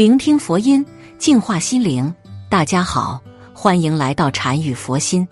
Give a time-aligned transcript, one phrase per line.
[0.00, 0.82] 聆听佛音，
[1.18, 2.10] 净化心灵。
[2.48, 3.20] 大家好，
[3.52, 5.28] 欢迎来到禅语佛心。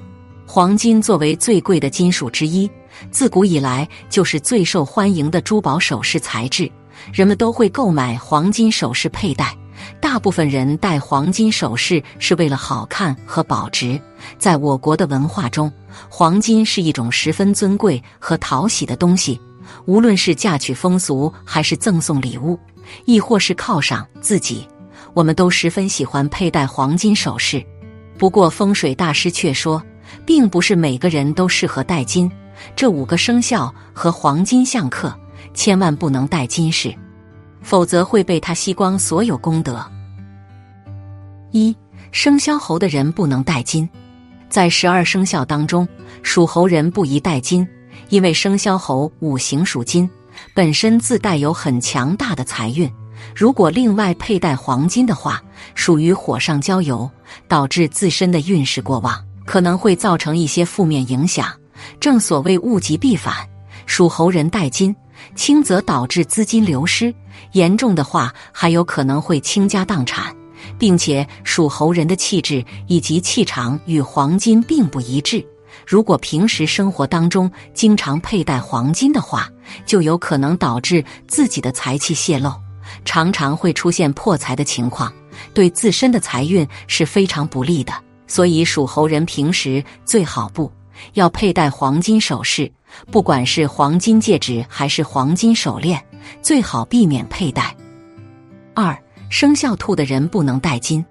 [0.46, 2.70] 黄金作为最贵的金属之一，
[3.11, 6.70] 自古以来就是最受欢迎的珠宝首饰材质，
[7.14, 9.57] 人们都会购买黄金首饰佩戴。
[10.02, 13.98] 大部分人戴黄金首饰是为了好看和保值。
[14.37, 15.73] 在我国的文化中，
[16.11, 19.41] 黄金是一种十分尊贵和讨喜的东西。
[19.87, 22.59] 无论是嫁娶风俗，还是赠送礼物，
[23.05, 24.66] 亦或是犒赏自己，
[25.15, 27.64] 我们都十分喜欢佩戴黄金首饰。
[28.19, 29.83] 不过，风水大师却说，
[30.27, 32.30] 并不是每个人都适合戴金。
[32.74, 35.16] 这五个生肖和黄金相克，
[35.55, 36.95] 千万不能戴金饰，
[37.62, 39.84] 否则会被他吸光所有功德。
[41.52, 41.75] 一
[42.11, 43.89] 生肖猴的人不能戴金，
[44.48, 45.86] 在十二生肖当中，
[46.23, 47.66] 属猴人不宜戴金。
[48.11, 50.09] 因为生肖猴五行属金，
[50.55, 52.91] 本身自带有很强大的财运。
[53.34, 55.42] 如果另外佩戴黄金的话，
[55.75, 57.11] 属于火上浇油，
[57.48, 61.48] 导致自身的运势过旺，可能会造成一些负面影响。
[62.00, 63.34] 正所谓物极必反，
[63.86, 64.94] 属猴人戴金，
[65.34, 67.14] 轻则导致资金流失，
[67.53, 70.34] 严重的话还有可能会倾家荡产，
[70.78, 75.44] 并且属猴人的气质以及气场与黄金并不一致。
[75.86, 79.48] 如果平时生活当中经常佩戴黄金的话，
[79.86, 82.52] 就有可能导致自己的财气泄露，
[83.05, 85.12] 常常会出现破财的情况，
[85.55, 87.92] 对自身的财运是非常不利的。
[88.27, 90.70] 所以属猴人平时最好不
[91.14, 92.70] 要佩戴黄金首饰，
[93.10, 96.03] 不管是黄金戒指还是黄金手链，
[96.42, 97.75] 最好避免佩戴。
[98.75, 98.97] 二
[99.30, 101.05] 生肖兔的人不能戴金，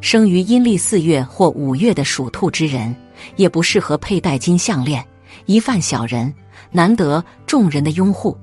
[0.00, 2.94] 生于阴历四月或五月的属兔之人。
[3.36, 5.06] 也不适合佩戴金项链，
[5.46, 6.34] 一犯小人，
[6.70, 8.36] 难得众人的拥护，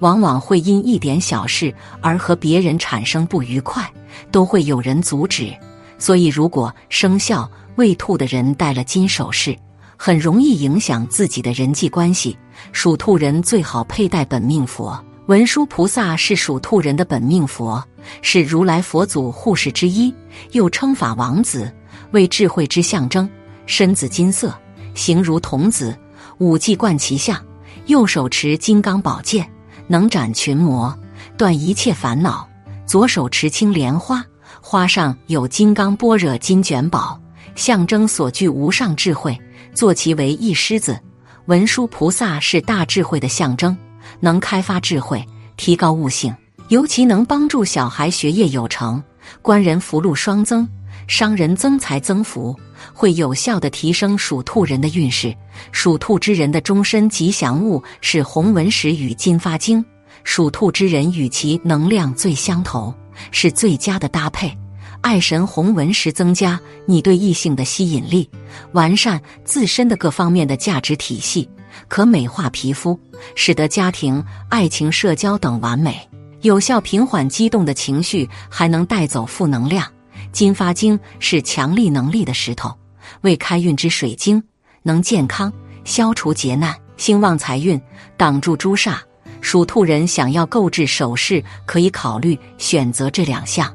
[0.00, 3.90] 往往会因一点小事而和别人产生不愉快，
[4.30, 5.54] 都会有人阻止。
[5.98, 9.56] 所以，如果生肖未兔的人戴了金首饰，
[9.96, 12.36] 很容易影响自己的人际关系。
[12.72, 17.82] 属兔人最好佩戴本命佛，文殊菩萨是属兔人的本命佛，
[18.22, 20.12] 是如来佛祖护世之一，
[20.52, 21.72] 又称法王子，
[22.12, 23.28] 为智慧之象征。
[23.66, 24.54] 身子金色，
[24.94, 25.96] 形如童子，
[26.38, 27.42] 五季冠其下，
[27.86, 29.46] 右手持金刚宝剑，
[29.86, 30.96] 能斩群魔，
[31.36, 32.46] 断一切烦恼；
[32.86, 34.24] 左手持青莲花，
[34.62, 37.20] 花上有金刚般若金卷宝，
[37.54, 39.38] 象征所具无上智慧。
[39.74, 40.98] 坐骑为一狮子，
[41.46, 43.76] 文殊菩萨是大智慧的象征，
[44.20, 45.22] 能开发智慧，
[45.56, 46.34] 提高悟性，
[46.68, 49.02] 尤其能帮助小孩学业有成，
[49.42, 50.66] 官人福禄双增。
[51.06, 52.58] 商人增财增福，
[52.92, 55.34] 会有效的提升属兔人的运势。
[55.70, 59.84] 属兔之人的终身吉祥物是红纹石与金发晶，
[60.24, 62.92] 属兔之人与其能量最相投，
[63.30, 64.56] 是最佳的搭配。
[65.00, 68.28] 爱神红纹石增加你对异性的吸引力，
[68.72, 71.46] 完善自身的各方面的价值体系，
[71.88, 72.98] 可美化皮肤，
[73.34, 76.08] 使得家庭、爱情、社交等完美，
[76.40, 79.86] 有效平缓激动的情绪，还能带走负能量。
[80.34, 82.76] 金发晶是强力能力的石头，
[83.20, 84.42] 为开运之水晶，
[84.82, 85.50] 能健康、
[85.84, 87.80] 消除劫难、兴旺财运、
[88.16, 88.98] 挡住朱煞。
[89.40, 93.72] 属兔人想要购置首饰，可以考虑选择这两项。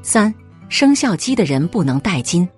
[0.00, 0.34] 三
[0.70, 2.48] 生肖鸡的人不能戴金，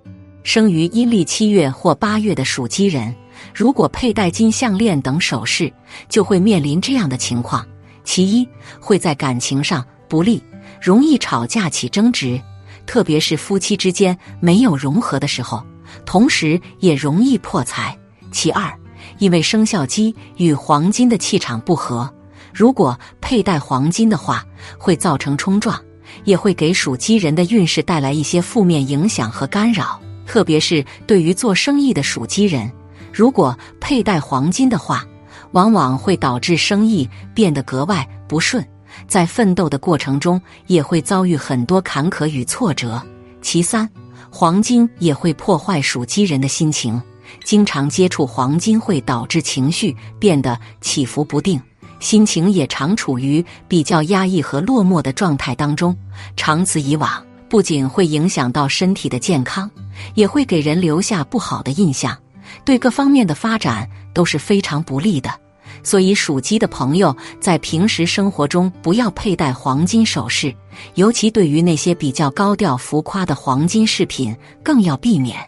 [0.44, 3.12] 生于阴历七月或八月的属鸡人，
[3.52, 5.72] 如果佩戴金项链等首饰，
[6.08, 7.66] 就会面临这样的情况：
[8.04, 8.46] 其一，
[8.78, 10.40] 会在感情上不利，
[10.80, 12.40] 容易吵架起争执。
[12.86, 15.62] 特别是夫妻之间没有融合的时候，
[16.04, 17.96] 同时也容易破财。
[18.30, 18.72] 其二，
[19.18, 22.12] 因为生肖鸡与黄金的气场不合，
[22.52, 24.44] 如果佩戴黄金的话，
[24.78, 25.80] 会造成冲撞，
[26.24, 30.00] 也会给属鸡人的运势带来一些负面影响和干扰。
[30.26, 32.70] 特别是对于做生意的属鸡人，
[33.12, 35.04] 如果佩戴黄金的话，
[35.52, 38.66] 往往会导致生意变得格外不顺。
[39.06, 43.00] 在奋斗的过程中，也会遭遇很多坎坷与挫折。
[43.40, 43.88] 其三，
[44.30, 47.00] 黄金也会破坏属鸡人的心情，
[47.44, 51.60] 经常接触黄金会导致情绪变得起伏不定，
[52.00, 55.96] 心情也常处于比较压抑和落寞的状态当中。
[56.36, 59.70] 长此以往，不仅会影响到身体的健康，
[60.14, 62.16] 也会给人留下不好的印象，
[62.64, 65.41] 对各方面的发展都是非常不利的。
[65.82, 70.54] 所以，属鸡的朋友在平时生活中不要佩戴黄金首饰，
[70.94, 75.38] 尤其对于那些比较高调浮夸的黄金饰品，更要避免。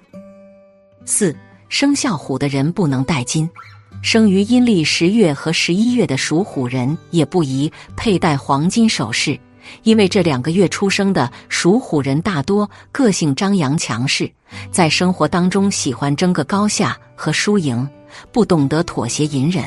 [1.05, 1.35] 四
[1.69, 3.49] 生肖虎的人不能戴金，
[4.03, 9.39] 生于阴历十月和十一月的属虎人也不宜佩戴黄金首饰，
[9.83, 14.31] 因为这两个月出生的属虎人大多个性张扬强势，
[14.71, 17.89] 在生活当中喜欢争个高下和输赢，
[18.33, 19.65] 不懂得妥协隐忍，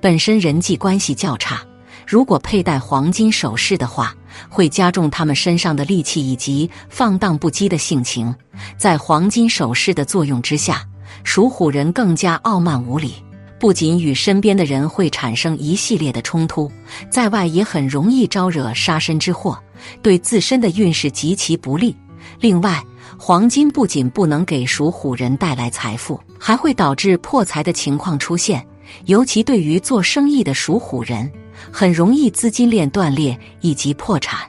[0.00, 1.60] 本身人际关系较差。
[2.06, 4.14] 如果佩戴黄金首饰的话，
[4.48, 8.34] 会加重他们身上的戾气以及放荡不羁的性情。
[8.76, 10.82] 在黄金首饰的作用之下，
[11.22, 13.14] 属虎人更加傲慢无礼。
[13.58, 16.70] 不仅与身边的人会产生一系列的冲突，
[17.10, 19.58] 在外也很容易招惹杀身之祸，
[20.00, 21.94] 对自身的运势极其不利。
[22.40, 22.82] 另外，
[23.18, 28.64] 黄金不仅不能给属虎人带来财富，还会导致破财的情况出现。
[29.06, 31.30] 尤其对于做生意的属虎人，
[31.72, 34.40] 很容易资金链断裂以及破产。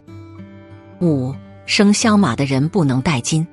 [1.01, 1.33] 五
[1.65, 3.45] 生肖马的人不能戴金，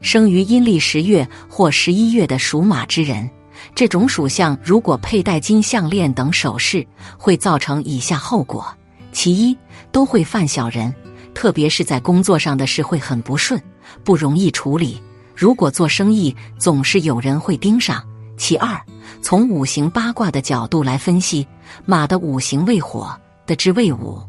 [0.00, 3.28] 生于阴历十月或十一月的属马之人。
[3.74, 6.84] 这种属相如果佩戴金项链等首饰，
[7.16, 8.66] 会造成以下后果：
[9.12, 9.56] 其一，
[9.92, 10.92] 都会犯小人，
[11.32, 13.60] 特别是在工作上的事会很不顺，
[14.02, 15.00] 不容易处理；
[15.36, 18.02] 如果做生意，总是有人会盯上。
[18.36, 18.80] 其二，
[19.20, 21.46] 从五行八卦的角度来分析，
[21.84, 23.14] 马的五行为火，
[23.46, 24.22] 的之为午，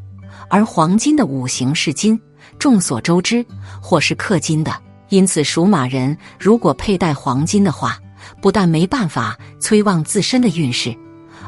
[0.49, 2.19] 而黄金的五行是金，
[2.59, 3.45] 众所周知，
[3.81, 4.73] 火是克金的，
[5.09, 7.97] 因此属马人如果佩戴黄金的话。
[8.41, 10.95] 不但没办法催旺自身的运势，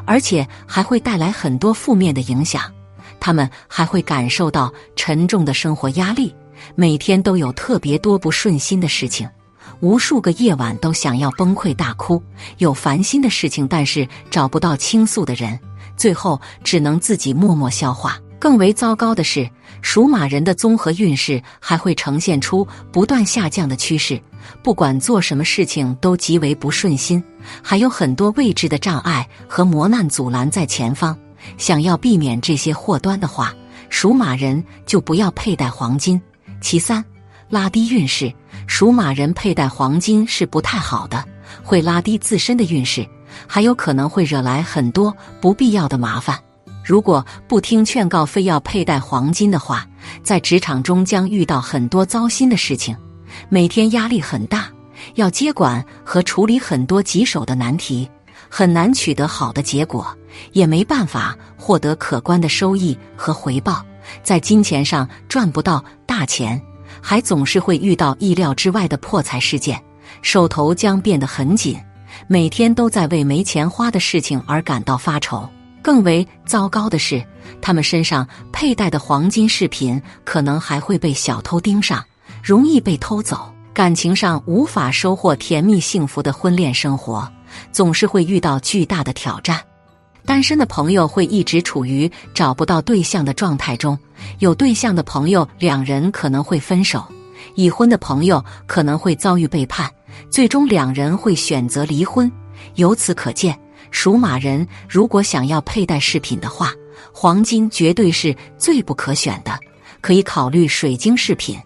[0.06, 2.70] 而且还会带来很多负面的影响。
[3.18, 6.34] 他们还会感受到沉重的生活压力，
[6.74, 9.28] 每天都有特别多不顺心的事情，
[9.80, 12.22] 无数个夜晚都想要崩溃大哭。
[12.58, 15.58] 有烦心的事情，但是找不到倾诉的人，
[15.96, 18.18] 最后只能自己默默消化。
[18.38, 19.48] 更为糟糕的是，
[19.80, 24.20] 属马人的综合运势还会呈现出不断下降的趋势。
[24.62, 27.22] 不管做什么事情都极为不顺心，
[27.62, 31.16] 还有很多未知的障碍和磨难阻拦在前方。
[31.56, 33.54] 想要避免这些祸端的话，
[33.88, 36.20] 属马人就不要佩戴黄金。
[36.60, 37.04] 其三，
[37.48, 38.32] 拉低运势，
[38.66, 41.24] 属马人佩戴黄金是不太好的，
[41.62, 43.06] 会拉低自身的运势，
[43.46, 46.38] 还有可能会惹来很多不必要的麻烦。
[46.84, 49.86] 如果不听劝告，非要佩戴黄金的话，
[50.22, 52.96] 在职场中将遇到很多糟心的事情。
[53.48, 54.68] 每天压力很大，
[55.14, 58.08] 要接管和处理很多棘手的难题，
[58.48, 60.06] 很难取得好的结果，
[60.52, 63.84] 也没办法获得可观的收益和回报，
[64.22, 66.60] 在金钱上赚不到大钱，
[67.00, 69.82] 还总是会遇到意料之外的破财事件，
[70.22, 71.78] 手头将变得很紧，
[72.26, 75.48] 每天都在为没钱花的事情而感到发愁。
[75.82, 77.24] 更为糟糕的是，
[77.60, 82.04] 他们身上佩戴的黄金饰品可能还会被小偷盯上。
[82.42, 87.28] 容易被偷走，感情上无法收获甜蜜幸福的婚恋生活，
[87.72, 89.60] 总是会遇到巨大的挑战。
[90.26, 93.96] 单身的朋友会一直处于找不到对象的状态中，
[94.40, 97.02] 有对象的朋友两人可能会分手，
[97.54, 99.88] 已婚的朋友可能会遭遇背叛，
[100.28, 102.30] 最终两人会选择离婚。
[102.74, 103.56] 由此可见，
[103.92, 106.72] 属马人如果想要佩戴饰品的话，
[107.12, 109.56] 黄金绝对是最不可选的，
[110.00, 111.56] 可以考虑水晶饰品。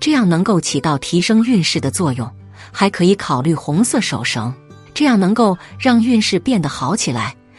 [0.00, 2.28] 这样能够起到提升运势的作用，
[2.72, 4.52] 还可以考虑红色手绳，
[4.92, 7.34] 这样能够让运势变得好起来，